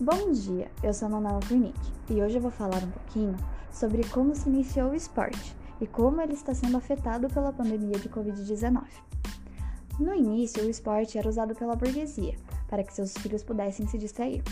[0.00, 1.78] Bom dia, eu sou a Manuela Kurnick
[2.10, 3.36] e hoje eu vou falar um pouquinho
[3.70, 8.08] sobre como se iniciou o esporte e como ele está sendo afetado pela pandemia de
[8.08, 8.82] Covid-19.
[10.00, 12.34] No início, o esporte era usado pela burguesia
[12.66, 14.42] para que seus filhos pudessem se distrair,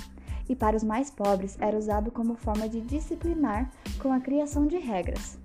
[0.48, 3.68] e para os mais pobres era usado como forma de disciplinar
[4.00, 5.36] com a criação de regras.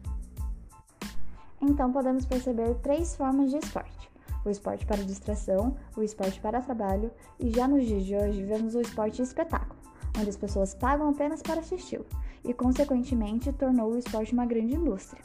[1.60, 4.12] Então podemos perceber três formas de esporte:
[4.46, 7.10] o esporte para distração, o esporte para trabalho
[7.40, 9.77] e já nos dias de hoje vemos o esporte espetáculo
[10.18, 12.06] onde as pessoas pagam apenas para assisti-lo,
[12.44, 15.22] e consequentemente tornou o esporte uma grande indústria.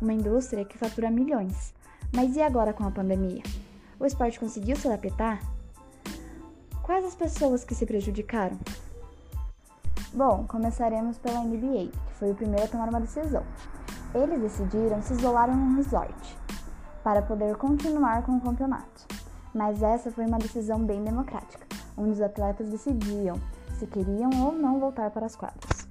[0.00, 1.72] Uma indústria que fatura milhões.
[2.14, 3.42] Mas e agora com a pandemia?
[3.98, 5.40] O esporte conseguiu se adaptar?
[6.82, 8.58] Quais as pessoas que se prejudicaram?
[10.12, 13.42] Bom, começaremos pela NBA, que foi o primeiro a tomar uma decisão.
[14.14, 16.38] Eles decidiram se isolar em um resort
[17.02, 19.06] para poder continuar com o campeonato.
[19.52, 23.40] Mas essa foi uma decisão bem democrática, onde os atletas decidiam
[23.84, 25.86] se queriam ou não voltar para as quadras.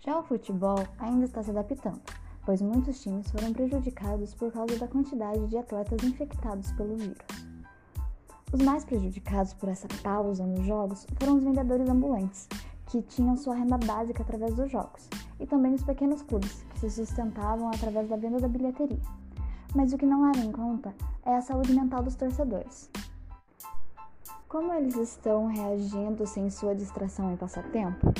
[0.00, 2.00] Já o futebol ainda está se adaptando,
[2.46, 7.26] pois muitos times foram prejudicados por causa da quantidade de atletas infectados pelo vírus.
[8.52, 12.48] Os mais prejudicados por essa pausa nos jogos foram os vendedores ambulantes,
[12.86, 15.08] que tinham sua renda básica através dos jogos,
[15.38, 19.02] e também os pequenos clubes, que se sustentavam através da venda da bilheteria.
[19.74, 20.94] Mas o que não leva em conta
[21.26, 22.88] é a saúde mental dos torcedores.
[24.48, 28.14] Como eles estão reagindo sem sua distração e passatempo?